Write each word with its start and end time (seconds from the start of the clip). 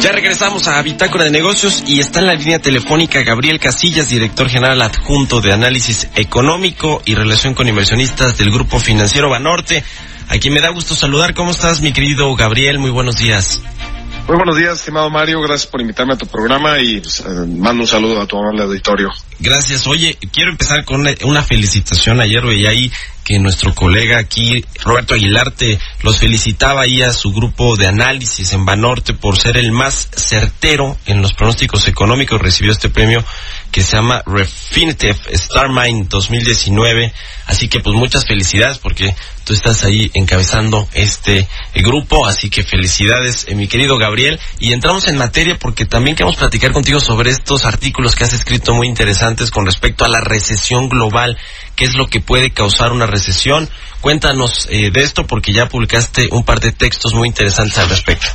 Ya 0.00 0.12
regresamos 0.12 0.68
a 0.68 0.80
Bitácora 0.80 1.24
de 1.24 1.30
Negocios 1.32 1.82
y 1.86 1.98
está 1.98 2.20
en 2.20 2.26
la 2.26 2.34
línea 2.34 2.60
telefónica 2.60 3.22
Gabriel 3.22 3.58
Casillas, 3.58 4.08
director 4.08 4.48
general 4.48 4.80
adjunto 4.80 5.40
de 5.40 5.52
Análisis 5.52 6.08
Económico 6.14 7.02
y 7.04 7.16
Relación 7.16 7.54
con 7.54 7.68
Inversionistas 7.68 8.38
del 8.38 8.52
Grupo 8.52 8.78
Financiero 8.78 9.28
Banorte, 9.28 9.82
a 10.28 10.38
quien 10.38 10.54
me 10.54 10.60
da 10.60 10.68
gusto 10.68 10.94
saludar. 10.94 11.34
¿Cómo 11.34 11.50
estás, 11.50 11.80
mi 11.80 11.92
querido 11.92 12.32
Gabriel? 12.36 12.78
Muy 12.78 12.90
buenos 12.90 13.16
días. 13.16 13.60
Muy 14.28 14.36
buenos 14.36 14.58
días, 14.58 14.78
estimado 14.78 15.08
Mario. 15.08 15.40
Gracias 15.40 15.66
por 15.66 15.80
invitarme 15.80 16.12
a 16.12 16.16
tu 16.18 16.26
programa 16.26 16.78
y 16.78 17.00
pues, 17.00 17.20
eh, 17.20 17.46
mando 17.56 17.82
un 17.82 17.88
saludo 17.88 18.20
a 18.20 18.26
tu 18.26 18.36
amable 18.36 18.62
auditorio. 18.62 19.08
Gracias. 19.40 19.86
Oye, 19.86 20.18
quiero 20.32 20.50
empezar 20.50 20.84
con 20.84 21.00
una, 21.24 21.42
felicitación. 21.42 22.20
Ayer 22.20 22.44
veía 22.44 22.68
ahí 22.68 22.92
que 23.28 23.38
nuestro 23.38 23.74
colega 23.74 24.18
aquí, 24.18 24.64
Roberto 24.82 25.12
Aguilar, 25.12 25.50
te 25.50 25.78
los 26.00 26.18
felicitaba 26.18 26.80
ahí 26.80 27.02
a 27.02 27.12
su 27.12 27.30
grupo 27.30 27.76
de 27.76 27.86
análisis 27.86 28.54
en 28.54 28.64
Banorte 28.64 29.12
por 29.12 29.36
ser 29.36 29.58
el 29.58 29.70
más 29.70 30.08
certero 30.16 30.96
en 31.04 31.20
los 31.20 31.34
pronósticos 31.34 31.88
económicos. 31.88 32.40
Recibió 32.40 32.72
este 32.72 32.88
premio 32.88 33.22
que 33.70 33.82
se 33.82 33.96
llama 33.98 34.22
Refinitiv 34.24 35.14
Starmind 35.30 36.08
2019. 36.08 37.12
Así 37.44 37.68
que 37.68 37.80
pues 37.80 37.94
muchas 37.96 38.26
felicidades 38.26 38.78
porque 38.78 39.14
tú 39.44 39.52
estás 39.52 39.84
ahí 39.84 40.10
encabezando 40.14 40.88
este 40.94 41.46
grupo. 41.74 42.26
Así 42.26 42.48
que 42.48 42.62
felicidades, 42.62 43.44
eh, 43.48 43.54
mi 43.54 43.68
querido 43.68 43.98
Gabriel. 43.98 44.40
Y 44.58 44.72
entramos 44.72 45.06
en 45.06 45.18
materia 45.18 45.58
porque 45.58 45.84
también 45.84 46.16
queremos 46.16 46.36
platicar 46.36 46.72
contigo 46.72 46.98
sobre 46.98 47.30
estos 47.30 47.66
artículos 47.66 48.16
que 48.16 48.24
has 48.24 48.32
escrito 48.32 48.72
muy 48.72 48.86
interesantes 48.86 49.50
con 49.50 49.66
respecto 49.66 50.06
a 50.06 50.08
la 50.08 50.22
recesión 50.22 50.88
global. 50.88 51.36
¿Qué 51.78 51.84
es 51.84 51.94
lo 51.94 52.08
que 52.08 52.20
puede 52.20 52.50
causar 52.50 52.90
una 52.90 53.06
recesión? 53.06 53.68
Cuéntanos 54.00 54.66
eh, 54.68 54.90
de 54.90 55.00
esto 55.00 55.28
porque 55.28 55.52
ya 55.52 55.68
publicaste 55.68 56.26
un 56.32 56.44
par 56.44 56.58
de 56.58 56.72
textos 56.72 57.14
muy 57.14 57.28
interesantes 57.28 57.78
al 57.78 57.88
respecto. 57.88 58.26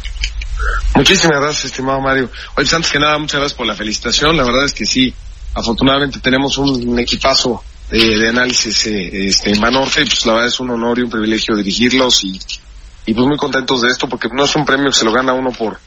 Muchísimas 0.96 1.42
gracias, 1.42 1.66
estimado 1.66 2.00
Mario. 2.00 2.24
Oye, 2.24 2.32
pues, 2.56 2.74
antes 2.74 2.90
que 2.90 3.00
nada, 3.00 3.18
muchas 3.18 3.42
gracias 3.42 3.58
por 3.58 3.68
la 3.68 3.76
felicitación. 3.76 4.38
La 4.38 4.46
verdad 4.46 4.64
es 4.64 4.74
que 4.74 4.86
sí, 4.86 5.14
afortunadamente 5.54 6.22
tenemos 6.22 6.58
un, 6.58 6.98
equipazo 6.98 7.62
de, 7.90 8.30
análisis 8.30 8.88
eh, 8.88 9.28
este, 9.28 9.52
en 9.52 9.60
Banorte. 9.60 10.06
Pues 10.06 10.26
la 10.26 10.34
verdad 10.36 10.48
es 10.48 10.62
un 10.62 10.70
honor 10.70 11.00
y 11.00 11.02
un 11.02 11.10
privilegio 11.10 11.54
dirigirlos 11.58 12.24
y, 12.24 12.40
y 13.06 13.14
pues 13.14 13.28
muy 13.28 13.36
contentos 13.36 13.82
de 13.82 13.90
esto 13.90 14.08
porque 14.08 14.30
no 14.32 14.46
es 14.46 14.56
un 14.56 14.64
premio 14.64 14.86
que 14.86 14.96
se 14.96 15.04
lo 15.04 15.12
gana 15.12 15.34
uno 15.34 15.52
por 15.52 15.78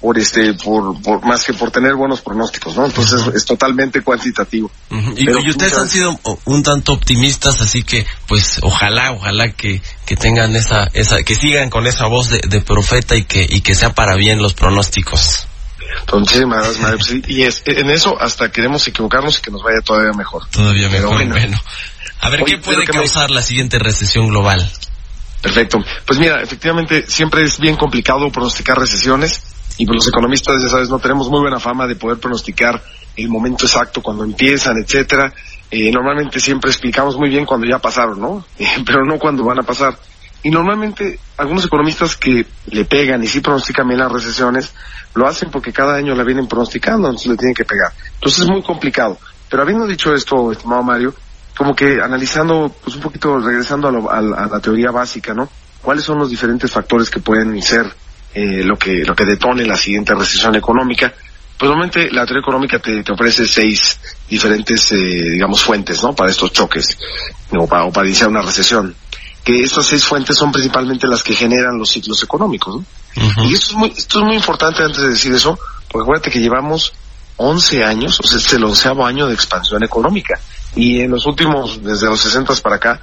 por 0.00 0.18
este 0.18 0.54
por, 0.54 1.00
por 1.02 1.24
más 1.26 1.44
que 1.44 1.52
por 1.52 1.70
tener 1.70 1.94
buenos 1.94 2.20
pronósticos, 2.22 2.76
¿no? 2.76 2.86
Entonces 2.86 3.20
es 3.34 3.44
totalmente 3.44 4.02
cuantitativo. 4.02 4.70
Y, 5.16 5.28
ustedes 5.30 5.56
muchas- 5.56 5.78
han 5.78 5.88
sido 5.88 6.18
un 6.46 6.62
tanto 6.62 6.92
optimistas, 6.94 7.60
así 7.60 7.82
que 7.82 8.06
pues 8.26 8.58
ojalá, 8.62 9.12
ojalá 9.12 9.52
que, 9.52 9.82
que 10.06 10.16
tengan 10.16 10.56
esa, 10.56 10.88
esa, 10.94 11.22
que 11.22 11.34
sigan 11.34 11.68
con 11.70 11.86
esa 11.86 12.06
voz 12.06 12.30
de, 12.30 12.40
de 12.48 12.60
profeta 12.62 13.14
y 13.16 13.24
que, 13.24 13.46
y 13.48 13.60
que 13.60 13.74
sea 13.74 13.92
para 13.94 14.16
bien 14.16 14.40
los 14.40 14.54
pronósticos. 14.54 15.46
Muchísimas 16.12 16.58
gracias, 16.64 16.80
Mario. 16.80 16.98
Pues 16.98 17.28
y 17.28 17.42
es, 17.42 17.62
en 17.66 17.90
eso 17.90 18.20
hasta 18.20 18.50
queremos 18.50 18.86
equivocarnos 18.88 19.38
y 19.38 19.42
que 19.42 19.50
nos 19.50 19.62
vaya 19.62 19.80
todavía 19.84 20.12
mejor. 20.16 20.48
Todavía 20.50 20.88
Pero 20.90 21.02
mejor, 21.10 21.16
bueno. 21.16 21.34
bueno. 21.34 21.58
A 22.22 22.28
ver, 22.30 22.42
Oye, 22.42 22.52
¿qué 22.56 22.58
puede 22.58 22.78
me- 22.78 22.86
causar 22.86 23.30
la 23.30 23.42
siguiente 23.42 23.78
recesión 23.78 24.28
global? 24.28 24.70
Perfecto. 25.42 25.78
Pues 26.06 26.18
mira, 26.18 26.42
efectivamente 26.42 27.04
siempre 27.08 27.42
es 27.44 27.58
bien 27.58 27.76
complicado 27.76 28.30
pronosticar 28.30 28.78
recesiones 28.78 29.40
y 29.78 29.86
pues 29.86 29.96
los 29.96 30.08
economistas, 30.08 30.62
ya 30.62 30.68
sabes, 30.68 30.88
no 30.90 30.98
tenemos 30.98 31.28
muy 31.30 31.40
buena 31.40 31.58
fama 31.58 31.86
de 31.86 31.96
poder 31.96 32.18
pronosticar 32.18 32.82
el 33.16 33.28
momento 33.28 33.66
exacto 33.66 34.02
cuando 34.02 34.24
empiezan, 34.24 34.76
etcétera. 34.82 35.32
Eh, 35.70 35.90
normalmente 35.92 36.40
siempre 36.40 36.70
explicamos 36.70 37.16
muy 37.16 37.28
bien 37.28 37.46
cuando 37.46 37.66
ya 37.66 37.78
pasaron, 37.78 38.20
¿no? 38.20 38.44
Eh, 38.58 38.66
pero 38.84 39.04
no 39.04 39.18
cuando 39.18 39.44
van 39.44 39.58
a 39.60 39.62
pasar. 39.62 39.96
Y 40.42 40.50
normalmente 40.50 41.18
algunos 41.36 41.64
economistas 41.66 42.16
que 42.16 42.46
le 42.66 42.84
pegan 42.86 43.22
y 43.22 43.26
sí 43.26 43.40
pronostican 43.40 43.86
bien 43.86 44.00
las 44.00 44.10
recesiones, 44.12 44.72
lo 45.14 45.26
hacen 45.26 45.50
porque 45.50 45.72
cada 45.72 45.96
año 45.96 46.14
la 46.14 46.24
vienen 46.24 46.46
pronosticando, 46.48 47.08
entonces 47.08 47.28
le 47.30 47.36
tienen 47.36 47.54
que 47.54 47.64
pegar. 47.64 47.92
Entonces 48.14 48.40
es 48.40 48.48
muy 48.48 48.62
complicado. 48.62 49.18
Pero 49.50 49.62
habiendo 49.62 49.86
dicho 49.86 50.14
esto, 50.14 50.50
estimado 50.52 50.82
Mario, 50.82 51.14
como 51.56 51.74
que 51.74 52.00
analizando, 52.00 52.74
pues 52.82 52.96
un 52.96 53.02
poquito 53.02 53.38
regresando 53.38 53.88
a, 53.88 53.92
lo- 53.92 54.10
a 54.10 54.18
a 54.18 54.46
la 54.48 54.60
teoría 54.60 54.90
básica, 54.90 55.34
¿no? 55.34 55.48
¿Cuáles 55.82 56.04
son 56.04 56.18
los 56.18 56.30
diferentes 56.30 56.70
factores 56.70 57.10
que 57.10 57.20
pueden 57.20 57.60
ser 57.60 57.92
eh, 58.34 58.62
lo 58.62 58.76
que 58.76 59.04
lo 59.04 59.14
que 59.14 59.24
detone 59.24 59.64
la 59.64 59.76
siguiente 59.76 60.14
recesión 60.14 60.54
económica? 60.54 61.12
Pues 61.58 61.68
normalmente 61.68 62.10
la 62.10 62.24
teoría 62.24 62.40
económica 62.40 62.78
te, 62.78 63.02
te 63.02 63.12
ofrece 63.12 63.46
seis 63.46 63.98
diferentes, 64.28 64.92
eh, 64.92 64.96
digamos, 64.96 65.62
fuentes, 65.62 66.02
¿no? 66.02 66.14
Para 66.14 66.30
estos 66.30 66.52
choques 66.52 66.96
o 67.52 67.66
para, 67.66 67.84
o 67.84 67.92
para 67.92 68.06
iniciar 68.06 68.30
una 68.30 68.40
recesión. 68.40 68.94
Que 69.44 69.62
estas 69.62 69.86
seis 69.86 70.04
fuentes 70.04 70.36
son 70.36 70.52
principalmente 70.52 71.06
las 71.06 71.22
que 71.22 71.34
generan 71.34 71.78
los 71.78 71.90
ciclos 71.90 72.22
económicos, 72.22 72.76
¿no? 72.76 72.84
Y 73.44 73.54
esto 73.54 73.72
es 73.72 73.74
muy, 73.74 73.92
esto 73.96 74.20
es 74.20 74.24
muy 74.24 74.36
importante 74.36 74.82
antes 74.82 75.02
de 75.02 75.08
decir 75.08 75.34
eso, 75.34 75.58
porque 75.90 76.04
acuérdate 76.04 76.30
que 76.30 76.40
llevamos 76.40 76.92
11 77.36 77.84
años, 77.84 78.20
o 78.20 78.26
sea, 78.26 78.38
este 78.38 78.50
es 78.50 78.54
el 78.54 78.64
onceavo 78.64 79.04
año 79.04 79.26
de 79.26 79.34
expansión 79.34 79.82
económica. 79.82 80.38
Y 80.76 81.00
en 81.00 81.10
los 81.10 81.26
últimos, 81.26 81.82
desde 81.82 82.06
los 82.06 82.20
60 82.20 82.54
para 82.62 82.76
acá, 82.76 83.00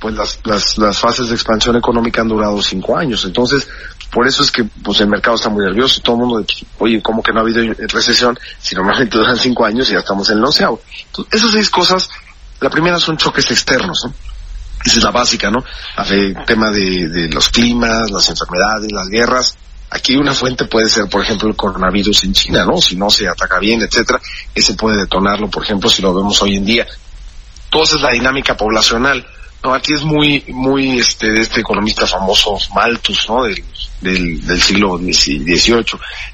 pues 0.00 0.14
las, 0.14 0.38
las, 0.44 0.78
las 0.78 0.98
fases 0.98 1.28
de 1.28 1.34
expansión 1.34 1.76
económica 1.76 2.22
han 2.22 2.28
durado 2.28 2.62
cinco 2.62 2.96
años. 2.96 3.24
Entonces, 3.24 3.68
por 4.10 4.26
eso 4.26 4.42
es 4.42 4.50
que 4.50 4.64
pues 4.64 5.00
el 5.00 5.08
mercado 5.08 5.36
está 5.36 5.48
muy 5.48 5.64
nervioso 5.64 6.00
y 6.00 6.02
todo 6.02 6.16
el 6.16 6.22
mundo, 6.22 6.46
oye, 6.78 7.00
¿cómo 7.00 7.22
que 7.22 7.32
no 7.32 7.38
ha 7.38 7.42
habido 7.42 7.62
recesión? 7.88 8.38
Si 8.60 8.74
normalmente 8.74 9.16
duran 9.16 9.36
cinco 9.36 9.64
años 9.64 9.88
y 9.88 9.92
ya 9.92 10.00
estamos 10.00 10.28
en 10.30 10.38
el 10.38 10.44
onceavo. 10.44 10.80
Entonces, 11.06 11.34
esas 11.34 11.52
seis 11.52 11.70
cosas, 11.70 12.08
la 12.60 12.70
primera 12.70 12.98
son 12.98 13.16
choques 13.16 13.50
externos, 13.50 14.02
¿no? 14.04 14.14
Esa 14.84 14.98
es 14.98 15.04
la 15.04 15.10
básica, 15.10 15.50
¿no? 15.50 15.62
El 16.10 16.36
tema 16.46 16.70
de, 16.70 17.08
de 17.08 17.28
los 17.28 17.50
climas, 17.50 18.10
las 18.10 18.28
enfermedades, 18.30 18.90
las 18.90 19.08
guerras. 19.08 19.56
Aquí 19.90 20.16
una 20.16 20.32
fuente 20.32 20.64
puede 20.64 20.88
ser, 20.88 21.08
por 21.08 21.22
ejemplo, 21.22 21.48
el 21.48 21.56
coronavirus 21.56 22.24
en 22.24 22.32
China, 22.32 22.64
¿no? 22.64 22.80
Si 22.80 22.96
no 22.96 23.10
se 23.10 23.28
ataca 23.28 23.58
bien, 23.58 23.82
etcétera, 23.82 24.20
ese 24.54 24.74
puede 24.74 24.98
detonarlo, 24.98 25.50
por 25.50 25.64
ejemplo, 25.64 25.90
si 25.90 26.00
lo 26.00 26.14
vemos 26.14 26.40
hoy 26.42 26.56
en 26.56 26.64
día. 26.64 26.86
Entonces 27.64 27.96
es 27.96 28.02
la 28.02 28.10
dinámica 28.10 28.56
poblacional. 28.56 29.24
No, 29.62 29.74
aquí 29.74 29.92
es 29.92 30.02
muy, 30.02 30.42
muy, 30.48 30.98
este, 30.98 31.30
de 31.30 31.40
este 31.42 31.60
economista 31.60 32.06
famoso 32.06 32.56
Malthus, 32.74 33.26
¿no? 33.28 33.44
Del, 33.44 33.62
del, 34.00 34.46
del 34.46 34.62
siglo 34.62 34.96
XVIII, 34.96 35.84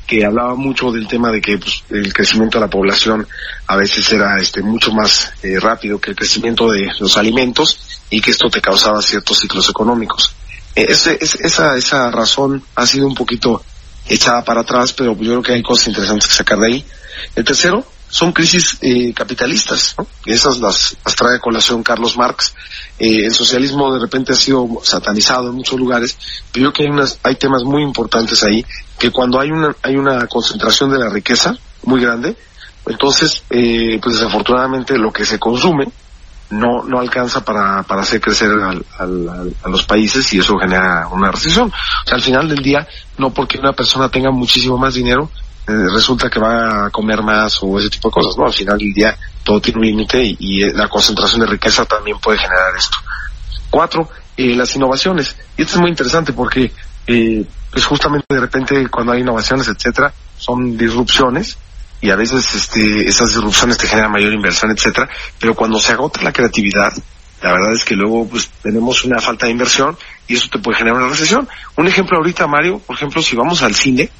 que 0.06 0.24
hablaba 0.24 0.54
mucho 0.54 0.92
del 0.92 1.08
tema 1.08 1.32
de 1.32 1.40
que 1.40 1.58
pues, 1.58 1.82
el 1.90 2.12
crecimiento 2.12 2.58
de 2.58 2.66
la 2.66 2.70
población 2.70 3.26
a 3.66 3.76
veces 3.76 4.12
era, 4.12 4.38
este, 4.40 4.62
mucho 4.62 4.92
más 4.92 5.32
eh, 5.42 5.58
rápido 5.58 5.98
que 6.00 6.10
el 6.10 6.16
crecimiento 6.16 6.70
de 6.70 6.88
los 7.00 7.16
alimentos 7.16 7.80
y 8.10 8.20
que 8.20 8.30
esto 8.30 8.48
te 8.48 8.60
causaba 8.60 9.02
ciertos 9.02 9.40
ciclos 9.40 9.68
económicos. 9.68 10.32
Eh, 10.76 10.86
ese- 10.90 11.18
es- 11.20 11.34
esa, 11.40 11.76
esa 11.76 12.08
razón 12.12 12.62
ha 12.76 12.86
sido 12.86 13.08
un 13.08 13.14
poquito 13.16 13.64
echada 14.08 14.44
para 14.44 14.60
atrás, 14.60 14.92
pero 14.92 15.12
yo 15.16 15.30
creo 15.32 15.42
que 15.42 15.52
hay 15.54 15.62
cosas 15.64 15.88
interesantes 15.88 16.28
que 16.28 16.34
sacar 16.34 16.58
de 16.60 16.66
ahí. 16.68 16.84
El 17.34 17.44
tercero 17.44 17.84
son 18.08 18.32
crisis 18.32 18.78
eh, 18.82 19.12
capitalistas, 19.14 19.94
¿no? 19.98 20.06
Esas 20.24 20.58
las, 20.58 20.96
las 21.04 21.16
trae 21.16 21.36
a 21.36 21.40
colación 21.40 21.82
Carlos 21.82 22.16
Marx. 22.16 22.54
Eh, 22.98 23.26
el 23.26 23.34
socialismo 23.34 23.92
de 23.92 24.00
repente 24.00 24.32
ha 24.32 24.36
sido 24.36 24.66
satanizado 24.82 25.48
en 25.50 25.56
muchos 25.56 25.78
lugares, 25.78 26.16
pero 26.52 26.66
yo 26.66 26.72
creo 26.72 26.72
que 26.72 26.82
hay, 26.84 26.90
unas, 26.98 27.18
hay 27.22 27.34
temas 27.36 27.62
muy 27.64 27.82
importantes 27.82 28.42
ahí, 28.44 28.64
que 28.98 29.10
cuando 29.10 29.40
hay 29.40 29.50
una, 29.50 29.74
hay 29.82 29.96
una 29.96 30.26
concentración 30.28 30.90
de 30.90 30.98
la 30.98 31.08
riqueza 31.10 31.56
muy 31.82 32.00
grande, 32.00 32.36
entonces, 32.86 33.42
eh, 33.50 33.98
pues 34.02 34.14
desafortunadamente 34.16 34.96
lo 34.96 35.12
que 35.12 35.24
se 35.26 35.38
consume 35.38 35.88
no 36.48 36.84
no 36.84 37.00
alcanza 37.00 37.44
para, 37.44 37.82
para 37.82 38.02
hacer 38.02 38.20
crecer 38.20 38.48
al- 38.50 38.84
al- 38.98 39.52
a 39.64 39.68
los 39.68 39.82
países 39.84 40.32
y 40.32 40.38
eso 40.38 40.56
genera 40.56 41.08
una 41.10 41.32
recesión. 41.32 41.68
O 41.72 42.06
sea, 42.06 42.14
al 42.14 42.22
final 42.22 42.48
del 42.48 42.62
día, 42.62 42.86
no 43.18 43.34
porque 43.34 43.58
una 43.58 43.72
persona 43.72 44.08
tenga 44.08 44.30
muchísimo 44.30 44.78
más 44.78 44.94
dinero, 44.94 45.28
resulta 45.66 46.30
que 46.30 46.38
va 46.38 46.86
a 46.86 46.90
comer 46.90 47.22
más 47.22 47.58
o 47.62 47.78
ese 47.78 47.90
tipo 47.90 48.08
de 48.08 48.12
cosas, 48.12 48.36
¿no? 48.38 48.46
Al 48.46 48.52
final 48.52 48.78
del 48.78 48.92
día 48.92 49.16
todo 49.42 49.60
tiene 49.60 49.80
un 49.80 49.86
límite 49.86 50.22
y, 50.22 50.36
y, 50.38 50.62
eh, 50.64 50.72
la 50.74 50.88
concentración 50.88 51.40
de 51.40 51.46
riqueza 51.46 51.84
también 51.84 52.18
puede 52.18 52.38
generar 52.38 52.76
esto. 52.76 52.96
Cuatro, 53.70 54.08
eh, 54.36 54.54
las 54.54 54.74
innovaciones. 54.76 55.36
Y 55.56 55.62
esto 55.62 55.74
es 55.74 55.80
muy 55.80 55.90
interesante 55.90 56.32
porque 56.32 56.72
eh, 57.06 57.44
pues 57.70 57.84
justamente 57.84 58.26
de 58.28 58.40
repente 58.40 58.88
cuando 58.88 59.12
hay 59.12 59.20
innovaciones, 59.20 59.68
etcétera, 59.68 60.12
son 60.36 60.76
disrupciones 60.76 61.58
y 62.00 62.10
a 62.10 62.16
veces 62.16 62.54
este, 62.54 63.08
esas 63.08 63.28
disrupciones 63.28 63.78
te 63.78 63.86
generan 63.86 64.12
mayor 64.12 64.32
inversión, 64.32 64.70
etcétera, 64.70 65.08
pero 65.38 65.54
cuando 65.54 65.78
se 65.78 65.92
agota 65.92 66.22
la 66.22 66.32
creatividad, 66.32 66.92
la 67.42 67.52
verdad 67.52 67.72
es 67.72 67.84
que 67.84 67.94
luego 67.94 68.28
pues 68.28 68.50
tenemos 68.62 69.04
una 69.04 69.20
falta 69.20 69.46
de 69.46 69.52
inversión 69.52 69.96
y 70.26 70.36
eso 70.36 70.48
te 70.50 70.58
puede 70.58 70.78
generar 70.78 71.00
una 71.00 71.08
recesión. 71.08 71.48
Un 71.76 71.86
ejemplo 71.86 72.16
ahorita, 72.16 72.46
Mario, 72.46 72.78
por 72.78 72.96
ejemplo, 72.96 73.22
si 73.22 73.36
vamos 73.36 73.62
al 73.62 73.74
cine, 73.74 74.10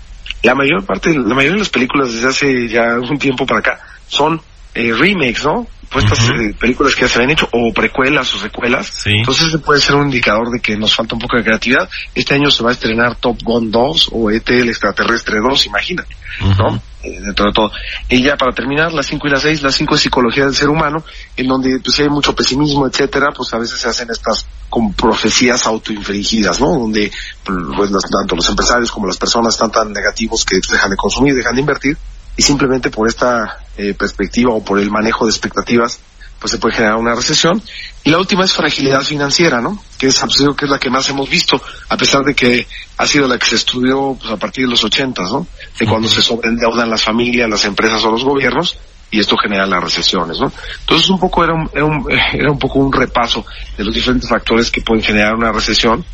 la 0.43 0.55
mayor 0.55 0.85
parte, 0.85 1.13
la 1.15 1.35
mayoría 1.35 1.53
de 1.53 1.59
las 1.59 1.69
películas 1.69 2.13
desde 2.13 2.29
hace 2.29 2.69
ya 2.69 2.99
un 2.99 3.19
tiempo 3.19 3.47
para 3.47 3.61
acá 3.61 3.81
son 4.07 4.41
eh, 4.75 4.93
remakes, 4.93 5.45
¿no? 5.45 5.67
Pues 5.91 6.05
estas 6.05 6.29
eh, 6.31 6.55
películas 6.59 6.95
que 6.95 7.03
ya 7.03 7.09
se 7.09 7.19
habían 7.19 7.31
hecho, 7.31 7.49
o 7.53 7.73
precuelas 7.73 8.35
o 8.35 8.39
secuelas. 8.39 8.87
Sí. 8.87 9.11
Entonces 9.19 9.49
ese 9.49 9.59
puede 9.59 9.81
ser 9.81 9.97
un 9.97 10.07
indicador 10.07 10.51
de 10.51 10.61
que 10.61 10.77
nos 10.77 10.95
falta 10.95 11.15
un 11.15 11.21
poco 11.21 11.37
de 11.37 11.45
creatividad. 11.45 11.89
Este 12.15 12.35
año 12.35 12.51
se 12.51 12.63
va 12.63 12.71
a 12.71 12.73
estrenar 12.73 13.17
Top 13.17 13.39
Gun 13.43 13.71
2 13.71 14.11
o 14.13 14.31
ET 14.31 14.49
el 14.51 14.69
extraterrestre 14.69 15.39
2, 15.41 15.67
imagínate, 15.67 16.17
¿no? 16.59 16.81
Eh, 17.07 17.21
dentro 17.21 17.47
de 17.47 17.53
todo. 17.53 17.71
Y 18.09 18.23
ya 18.23 18.37
para 18.37 18.53
terminar, 18.53 18.93
las 18.93 19.07
5 19.07 19.29
y 19.29 19.31
las 19.31 19.43
6, 19.43 19.63
las 19.63 19.75
5 19.77 19.95
es 19.95 20.01
psicología 20.01 20.45
del 20.45 20.55
ser 20.55 20.69
humano, 20.69 21.05
en 21.37 21.47
donde 21.47 21.79
pues 21.79 21.95
si 21.95 22.03
hay 22.03 22.09
mucho 22.09 22.35
pesimismo, 22.35 22.87
etcétera, 22.87 23.29
pues 23.37 23.53
a 23.55 23.59
veces 23.59 23.79
se 23.79 23.89
hacen 23.89 24.09
estas 24.11 24.47
como 24.69 24.93
profecías 24.93 25.67
autoinfringidas, 25.67 26.61
¿no? 26.61 26.71
Donde 26.71 27.13
pues, 27.45 27.91
tanto 27.91 28.35
los 28.35 28.49
empresarios 28.49 28.91
como 28.91 29.07
las 29.07 29.19
personas 29.19 29.55
están 29.55 29.71
tan 29.71 29.93
negativos 29.93 30.45
que 30.45 30.57
dejan 30.57 30.91
de 30.91 30.97
consumir, 30.97 31.35
dejan 31.35 31.55
de 31.55 31.61
invertir, 31.61 31.97
y 32.37 32.43
simplemente 32.43 32.91
por 32.91 33.09
esta 33.09 33.65
eh, 33.77 33.95
perspectiva 33.95 34.53
o 34.53 34.65
por 34.65 34.79
el 34.79 34.91
manejo 34.91 35.27
de 35.27 35.31
expectativas, 35.31 36.01
pues 36.39 36.51
se 36.51 36.59
puede 36.59 36.75
generar 36.75 36.97
una 36.97 37.15
recesión. 37.15 37.63
Y 38.05 38.11
la 38.11 38.19
última 38.19 38.45
es 38.45 38.53
fragilidad 38.53 39.03
financiera, 39.03 39.61
¿no? 39.61 39.83
Que 39.99 40.09
es, 40.09 40.23
digo 40.39 40.55
que 40.55 40.67
es 40.67 40.71
la 40.71 40.79
que 40.79 40.91
más 40.91 41.09
hemos 41.09 41.29
visto, 41.29 41.61
a 41.89 41.97
pesar 41.97 42.23
de 42.25 42.35
que 42.35 42.67
ha 42.99 43.07
sido 43.07 43.27
la 43.27 43.39
que 43.39 43.47
se 43.47 43.57
estudió 43.57 44.17
pues, 44.21 44.33
a 44.33 44.37
partir 44.37 44.65
de 44.65 44.71
los 44.71 44.85
ochentas, 44.85 45.31
¿no? 45.31 45.47
De 45.79 45.87
cuando 45.87 46.09
se 46.09 46.23
sobreendeudan 46.23 46.91
las 46.91 47.03
familias, 47.03 47.49
las 47.49 47.65
empresas 47.65 48.05
o 48.05 48.11
los 48.11 48.25
gobiernos, 48.25 48.79
y 49.11 49.21
esto 49.21 49.37
genera 49.37 49.67
las 49.67 49.83
recesiones, 49.83 50.39
¿no? 50.39 50.53
Entonces 50.81 51.09
un 51.09 51.19
poco 51.19 51.43
era 51.43 51.55
un, 51.55 51.71
era 51.73 51.85
un, 51.85 52.07
era 52.33 52.51
un 52.51 52.59
poco 52.59 52.79
un 52.79 52.93
repaso 52.93 53.45
de 53.77 53.85
los 53.85 53.95
diferentes 53.95 54.29
factores 54.29 54.71
que 54.71 54.83
pueden 54.83 55.03
generar 55.03 55.35
una 55.35 55.53
recesión 55.53 56.05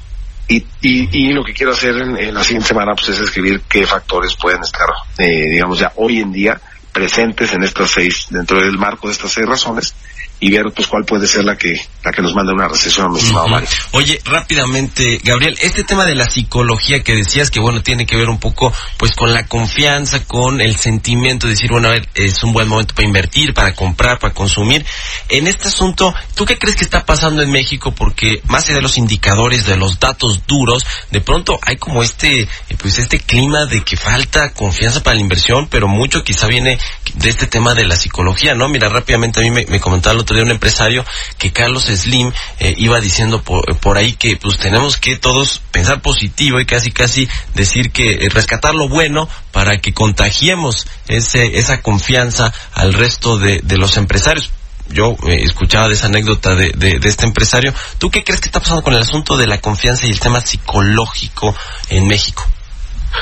y, 0.48 0.56
y, 0.80 1.08
y 1.12 1.32
lo 1.32 1.44
que 1.44 1.52
quiero 1.52 1.72
hacer 1.72 1.96
en, 1.96 2.16
en 2.16 2.34
la 2.34 2.42
siguiente 2.42 2.68
semana 2.68 2.92
pues 2.94 3.10
es 3.10 3.20
escribir 3.20 3.62
qué 3.68 3.86
factores 3.86 4.36
pueden 4.36 4.62
estar, 4.62 4.88
eh, 5.18 5.50
digamos 5.50 5.78
ya 5.78 5.92
hoy 5.96 6.20
en 6.20 6.32
día 6.32 6.60
presentes 6.92 7.52
en 7.52 7.64
estas 7.64 7.90
seis, 7.90 8.26
dentro 8.30 8.60
del 8.60 8.78
marco 8.78 9.08
de 9.08 9.14
estas 9.14 9.32
seis 9.32 9.46
razones 9.46 9.94
y 10.42 10.50
ver 10.50 10.64
pues 10.74 10.88
cuál 10.88 11.04
puede 11.04 11.28
ser 11.28 11.44
la 11.44 11.56
que, 11.56 11.72
la 12.02 12.10
que 12.10 12.20
nos 12.20 12.34
manda 12.34 12.52
una 12.52 12.66
recesión, 12.66 13.12
mi 13.12 13.20
estimado 13.20 13.44
Ujú. 13.44 13.54
Mario. 13.54 13.68
Oye, 13.92 14.20
rápidamente, 14.24 15.20
Gabriel, 15.22 15.56
este 15.62 15.84
tema 15.84 16.04
de 16.04 16.16
la 16.16 16.28
psicología 16.28 17.00
que 17.04 17.14
decías 17.14 17.48
que 17.48 17.60
bueno, 17.60 17.80
tiene 17.80 18.06
que 18.06 18.16
ver 18.16 18.28
un 18.28 18.40
poco 18.40 18.72
pues 18.96 19.12
con 19.12 19.32
la 19.32 19.46
confianza, 19.46 20.24
con 20.24 20.60
el 20.60 20.74
sentimiento 20.74 21.46
de 21.46 21.52
decir, 21.52 21.70
bueno, 21.70 21.86
a 21.86 21.92
ver, 21.92 22.08
es 22.16 22.42
un 22.42 22.52
buen 22.52 22.66
momento 22.66 22.92
para 22.92 23.06
invertir, 23.06 23.54
para 23.54 23.72
comprar, 23.76 24.18
para 24.18 24.34
consumir. 24.34 24.84
En 25.28 25.46
este 25.46 25.68
asunto, 25.68 26.12
¿tú 26.34 26.44
qué 26.44 26.58
crees 26.58 26.74
que 26.74 26.84
está 26.84 27.06
pasando 27.06 27.40
en 27.40 27.50
México? 27.52 27.94
Porque 27.94 28.42
más 28.48 28.64
allá 28.64 28.76
de 28.76 28.82
los 28.82 28.98
indicadores, 28.98 29.64
de 29.64 29.76
los 29.76 30.00
datos 30.00 30.44
duros, 30.48 30.84
de 31.12 31.20
pronto 31.20 31.60
hay 31.62 31.76
como 31.76 32.02
este, 32.02 32.48
pues 32.78 32.98
este 32.98 33.20
clima 33.20 33.66
de 33.66 33.84
que 33.84 33.96
falta 33.96 34.52
confianza 34.54 35.04
para 35.04 35.14
la 35.14 35.22
inversión, 35.22 35.68
pero 35.68 35.86
mucho 35.86 36.24
quizá 36.24 36.48
viene 36.48 36.80
de 37.14 37.28
este 37.28 37.46
tema 37.46 37.74
de 37.74 37.84
la 37.84 37.96
psicología, 37.96 38.54
¿no? 38.54 38.68
Mira, 38.68 38.88
rápidamente 38.88 39.40
a 39.40 39.42
mí 39.42 39.50
me, 39.50 39.66
me 39.66 39.80
comentaba 39.80 40.14
el 40.14 40.20
otro 40.20 40.34
día 40.34 40.44
un 40.44 40.50
empresario 40.50 41.04
que 41.38 41.52
Carlos 41.52 41.84
Slim 41.84 42.32
eh, 42.58 42.74
iba 42.78 43.00
diciendo 43.00 43.42
por, 43.42 43.76
por 43.78 43.98
ahí 43.98 44.14
que 44.14 44.36
pues 44.36 44.58
tenemos 44.58 44.96
que 44.96 45.16
todos 45.16 45.60
pensar 45.70 46.00
positivo 46.00 46.60
y 46.60 46.66
casi 46.66 46.90
casi 46.90 47.28
decir 47.54 47.92
que 47.92 48.14
eh, 48.14 48.28
rescatar 48.28 48.74
lo 48.74 48.88
bueno 48.88 49.28
para 49.52 49.78
que 49.80 49.92
contagiemos 49.92 50.86
ese, 51.08 51.58
esa 51.58 51.82
confianza 51.82 52.52
al 52.72 52.94
resto 52.94 53.38
de, 53.38 53.60
los 53.76 53.96
empresarios. 53.96 54.50
Yo 54.88 55.16
eh, 55.26 55.40
escuchaba 55.42 55.88
de 55.88 55.94
esa 55.94 56.06
anécdota 56.06 56.54
de, 56.54 56.72
de, 56.76 56.98
de 56.98 57.08
este 57.08 57.24
empresario. 57.24 57.74
¿Tú 57.98 58.10
qué 58.10 58.24
crees 58.24 58.40
que 58.40 58.48
está 58.48 58.60
pasando 58.60 58.82
con 58.82 58.94
el 58.94 59.00
asunto 59.00 59.36
de 59.36 59.46
la 59.46 59.60
confianza 59.60 60.06
y 60.06 60.10
el 60.10 60.20
tema 60.20 60.40
psicológico 60.40 61.54
en 61.88 62.06
México? 62.06 62.46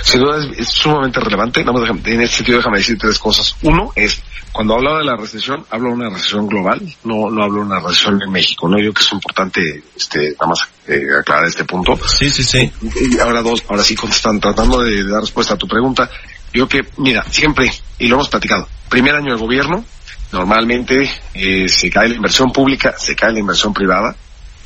Sin 0.03 0.21
duda 0.21 0.39
es, 0.39 0.59
es 0.59 0.69
sumamente 0.69 1.21
relevante. 1.21 1.61
Nada 1.65 1.73
más 1.73 1.83
déjame- 1.83 2.13
en 2.15 2.21
este 2.23 2.37
sentido 2.37 2.59
déjame 2.59 2.79
decir 2.79 2.99
tres 2.99 3.19
cosas. 3.19 3.57
Uno 3.63 3.93
es, 3.97 4.23
cuando 4.53 4.75
hablo 4.75 4.99
de 4.99 5.05
la 5.05 5.17
recesión, 5.17 5.65
hablo 5.71 5.89
de 5.89 5.95
una 5.95 6.11
recesión 6.11 6.47
global, 6.47 6.81
no, 7.05 7.31
no 7.31 7.43
hablo 7.43 7.61
de 7.61 7.67
una 7.67 7.81
recesión 7.81 8.21
en 8.23 8.31
México. 8.31 8.69
No, 8.69 8.77
yo 8.79 8.85
creo 8.85 8.95
que 8.95 9.03
es 9.03 9.13
importante, 9.13 9.83
este, 9.97 10.33
nada 10.33 10.47
más 10.47 10.61
eh, 10.87 11.03
aclarar 11.19 11.45
este 11.47 11.65
punto. 11.65 11.99
Sí, 12.07 12.31
sí, 12.31 12.43
sí. 12.43 12.71
Y 13.13 13.19
ahora 13.19 13.43
dos, 13.43 13.63
ahora 13.69 13.83
sí 13.83 13.95
contestan, 13.95 14.41
tratando 14.41 14.81
de 14.83 15.05
dar 15.05 15.21
respuesta 15.21 15.55
a 15.55 15.59
tu 15.59 15.67
pregunta. 15.69 16.11
Yo 16.53 16.69
que, 16.69 16.81
mira, 16.97 17.23
siempre, 17.31 17.71
y 17.99 18.09
lo 18.09 18.17
hemos 18.17 18.29
platicado, 18.29 18.69
primer 18.89 19.15
año 19.15 19.35
de 19.35 19.41
gobierno, 19.41 19.85
normalmente 20.33 21.11
eh, 21.35 21.69
se 21.69 21.91
cae 21.91 22.09
la 22.09 22.15
inversión 22.17 22.53
pública, 22.53 22.95
se 22.99 23.15
cae 23.17 23.33
la 23.33 23.39
inversión 23.41 23.73
privada, 23.73 24.17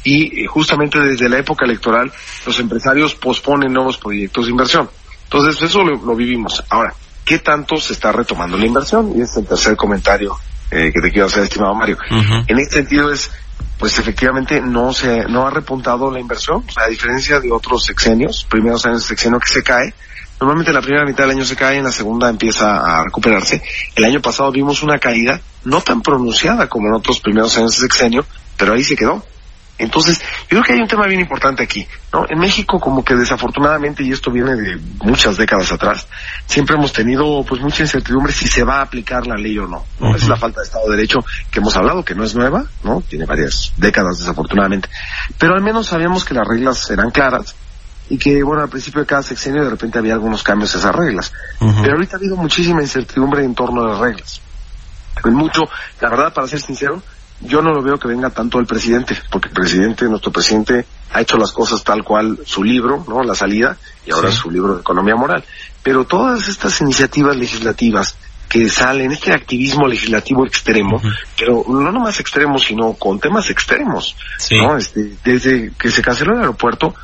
y 0.03 0.43
eh, 0.43 0.47
justamente 0.47 0.99
desde 1.01 1.29
la 1.29 1.39
época 1.39 1.65
electoral 1.65 2.13
los 2.47 2.59
empresarios 2.59 3.15
posponen 3.15 3.73
nuevos 3.73 3.97
proyectos 3.97 4.45
de 4.47 4.51
inversión. 4.51 4.89
Entonces 5.25 5.63
eso 5.63 5.83
lo, 5.83 5.97
lo 5.97 6.15
vivimos. 6.15 6.63
Ahora, 6.71 6.95
¿qué 7.25 7.39
tanto 7.39 7.77
se 7.77 7.93
está 7.93 8.13
retomando 8.13 8.57
la 8.57 8.67
inversión? 8.67 9.13
Y 9.17 9.23
ese 9.23 9.33
es 9.33 9.37
el 9.39 9.47
tercer 9.47 9.77
comentario 9.77 10.39
eh, 10.71 10.91
que 10.93 11.01
te 11.01 11.11
quiero 11.11 11.27
hacer, 11.27 11.45
estimado 11.45 11.75
Mario. 11.75 11.99
En 12.47 12.59
este 12.59 12.79
sentido 12.79 13.13
es, 13.13 13.31
pues 13.79 13.99
efectivamente 13.99 14.61
no 14.61 14.93
se, 14.93 15.25
no 15.29 15.47
ha 15.47 15.51
repuntado 15.51 16.11
la 16.11 16.21
inversión, 16.21 16.65
o 16.69 16.73
sea, 16.73 16.85
a 16.85 16.89
diferencia 16.89 17.41
de 17.41 17.53
otros 17.53 17.85
sexenios, 17.85 18.47
primeros 18.49 18.85
años 18.87 19.03
de 19.03 19.09
sexenio 19.09 19.39
que 19.39 19.53
se 19.53 19.63
cae, 19.63 19.95
normalmente 20.41 20.73
la 20.73 20.81
primera 20.81 21.05
mitad 21.05 21.25
del 21.25 21.37
año 21.37 21.45
se 21.45 21.57
cae, 21.57 21.79
en 21.79 21.85
la 21.85 21.93
segunda 21.93 22.29
empieza 22.29 22.79
a 22.79 23.05
recuperarse. 23.05 23.63
El 23.95 24.05
año 24.05 24.21
pasado 24.21 24.51
vimos 24.51 24.83
una 24.83 24.99
caída 24.99 25.41
no 25.65 25.81
tan 25.81 26.03
pronunciada 26.03 26.69
como 26.69 26.89
en 26.89 26.95
otros 26.95 27.21
primeros 27.21 27.57
años 27.57 27.73
de 27.73 27.79
sexenio, 27.79 28.27
pero 28.57 28.75
ahí 28.75 28.85
se 28.85 28.97
quedó. 28.97 29.25
Entonces, 29.77 30.21
yo 30.21 30.49
creo 30.49 30.63
que 30.63 30.73
hay 30.75 30.81
un 30.81 30.87
tema 30.87 31.07
bien 31.07 31.21
importante 31.21 31.65
aquí, 31.65 31.87
¿no? 32.13 32.27
En 32.29 32.39
México, 32.39 32.79
como 32.79 33.05
que 33.05 33.17
desafortunadamente, 33.17 34.05
y 34.05 34.13
esto 34.13 34.31
viene 34.31 34.55
de 34.55 34.79
muchas 35.03 35.37
décadas 35.37 35.73
atrás, 35.73 36.07
siempre 36.47 36.77
hemos 36.77 36.93
tenido, 36.93 37.45
pues, 37.45 37.61
mucha 37.61 37.83
incertidumbre 37.83 38.33
si 38.33 38.47
se 38.47 38.63
va 38.63 38.79
a 38.79 38.83
aplicar 38.83 39.27
la 39.27 39.35
ley 39.35 39.59
o 39.59 39.67
no, 39.67 39.85
¿no? 39.99 40.15
Es 40.15 40.29
la 40.29 40.37
falta 40.37 40.61
de 40.61 40.67
Estado 40.67 40.89
de 40.89 40.97
Derecho 40.97 41.19
que 41.51 41.59
hemos 41.59 41.77
hablado, 41.77 42.05
que 42.05 42.15
no 42.15 42.23
es 42.23 42.37
nueva, 42.37 42.65
¿no? 42.85 43.01
Tiene 43.01 43.27
varias 43.27 43.73
décadas, 43.77 44.19
desafortunadamente. 44.19 44.89
Pero 45.39 45.55
al 45.55 45.63
menos 45.63 45.89
sabíamos 45.89 46.25
que 46.25 46.35
las 46.35 46.47
reglas 46.47 46.89
eran 46.91 47.11
claras 47.11 47.57
y 48.09 48.17
que, 48.17 48.45
bueno, 48.45 48.63
al 48.63 48.69
principio 48.69 49.01
de 49.01 49.07
cada 49.07 49.23
sexenio 49.23 49.65
de 49.65 49.71
repente 49.71 49.99
había 49.99 50.13
algunos 50.13 50.45
cambios 50.45 50.75
a 50.77 50.79
esas 50.79 50.95
reglas. 50.95 51.33
Pero 51.59 51.95
ahorita 51.95 52.17
ha 52.17 52.19
habido 52.19 52.37
muchísima 52.37 52.81
incertidumbre 52.81 53.43
en 53.43 53.55
torno 53.55 53.83
a 53.83 53.89
las 53.89 53.99
reglas. 53.99 54.41
Mucho, 55.25 55.63
la 56.01 56.11
verdad, 56.11 56.33
para 56.35 56.47
ser 56.47 56.61
sincero, 56.61 57.03
yo 57.41 57.61
no 57.63 57.73
lo 57.73 57.83
veo 57.83 57.99
que 57.99 58.09
venga 58.09 58.31
tanto 58.31 58.59
el 58.59 58.67
presidente, 58.67 59.17
porque 59.31 59.49
el 59.49 59.55
presidente, 59.55 60.07
nuestro 60.07 60.33
presidente, 60.33 60.87
ha 61.13 61.21
hecho 61.21 61.37
las 61.37 61.53
cosas 61.53 61.85
tal 61.85 62.03
cual 62.03 62.39
su 62.45 62.65
libro, 62.65 63.05
¿no? 63.09 63.23
La 63.23 63.35
salida, 63.35 63.77
y 64.07 64.11
ahora 64.13 64.31
Sí. 64.31 64.39
su 64.39 64.51
libro 64.51 64.75
de 64.75 64.81
economía 64.81 65.15
moral. 65.15 65.45
Pero 65.83 66.05
todas 66.05 66.49
estas 66.49 66.81
iniciativas 66.81 67.37
legislativas 67.37 68.17
que 68.49 68.69
salen, 68.69 69.13
este 69.13 69.33
activismo 69.33 69.87
legislativo 69.87 70.47
extremo, 70.47 71.01
pero 71.37 71.65
no 71.69 71.91
nomás 71.91 72.21
extremo, 72.21 72.59
sino 72.59 72.93
con 72.95 73.19
temas 73.19 73.51
extremos, 73.51 74.17
Sí. 74.39 74.57
¿no? 74.57 74.77
Este, 74.77 75.17
desde 75.25 75.73
que 75.79 75.91
se 75.91 76.03
canceló 76.03 76.35
el 76.35 76.41
aeropuerto, 76.41 76.95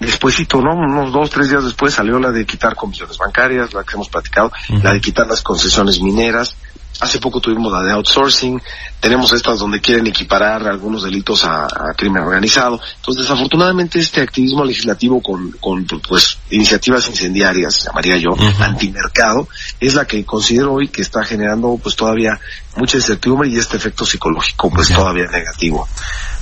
despuésito, 0.00 0.60
¿no? 0.60 0.74
Unos 0.74 1.12
dos, 1.12 1.30
tres 1.30 1.48
días 1.48 1.64
después 1.64 1.94
salió 1.94 2.18
la 2.18 2.30
de 2.30 2.44
quitar 2.44 2.74
comisiones 2.74 3.16
bancarias, 3.18 3.72
la 3.72 3.82
que 3.84 3.94
hemos 3.94 4.08
platicado, 4.08 4.52
la 4.82 4.92
de 4.92 5.00
quitar 5.00 5.26
las 5.26 5.42
concesiones 5.42 6.00
mineras. 6.02 6.56
Hace 6.98 7.18
poco 7.18 7.40
tuvimos 7.40 7.70
la 7.70 7.82
de 7.82 7.92
outsourcing, 7.92 8.60
tenemos 9.00 9.30
estas 9.32 9.58
donde 9.58 9.82
quieren 9.82 10.06
equiparar 10.06 10.66
algunos 10.66 11.02
delitos 11.02 11.44
a, 11.44 11.64
a 11.64 11.92
crimen 11.94 12.22
organizado. 12.22 12.80
Entonces, 12.96 13.24
desafortunadamente, 13.24 13.98
este 13.98 14.22
activismo 14.22 14.64
legislativo 14.64 15.20
con, 15.20 15.52
con 15.60 15.84
pues, 16.08 16.38
iniciativas 16.50 17.06
incendiarias, 17.08 17.84
llamaría 17.84 18.16
yo, 18.16 18.30
Ujú. 18.30 18.62
antimercado, 18.62 19.46
es 19.78 19.94
la 19.94 20.06
que 20.06 20.24
considero 20.24 20.72
hoy 20.72 20.88
que 20.88 21.02
está 21.02 21.22
generando 21.22 21.78
pues 21.82 21.96
todavía 21.96 22.40
mucha 22.76 22.96
incertidumbre 22.96 23.48
y 23.50 23.56
este 23.58 23.76
efecto 23.76 24.06
psicológico 24.06 24.70
pues 24.70 24.88
todavía 24.88 25.26
negativo. 25.26 25.86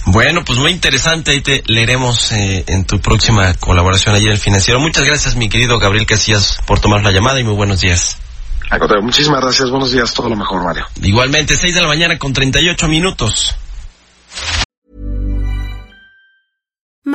Bueno, 0.06 0.44
pues 0.44 0.58
muy 0.58 0.70
interesante. 0.70 1.32
Ahí 1.32 1.40
te 1.40 1.62
leeremos 1.66 2.30
eh, 2.32 2.64
en 2.68 2.84
tu 2.84 3.00
próxima 3.00 3.54
colaboración 3.54 4.14
allí 4.14 4.26
en 4.26 4.32
el 4.32 4.38
financiero. 4.38 4.78
Muchas 4.78 5.04
gracias, 5.04 5.34
mi 5.34 5.48
querido 5.48 5.78
Gabriel 5.78 6.06
Casillas, 6.06 6.58
por 6.66 6.78
tomar 6.78 7.02
la 7.02 7.10
llamada 7.10 7.40
y 7.40 7.44
muy 7.44 7.54
buenos 7.54 7.80
días. 7.80 8.18
Al 8.70 9.02
muchísimas 9.02 9.40
gracias, 9.40 9.70
buenos 9.70 9.92
días, 9.92 10.12
todo 10.12 10.28
lo 10.28 10.36
mejor, 10.36 10.64
Mario. 10.64 10.86
Igualmente, 11.02 11.56
6 11.56 11.74
de 11.74 11.82
la 11.82 11.88
mañana 11.88 12.18
con 12.18 12.32
38 12.32 12.88
minutos. 12.88 13.56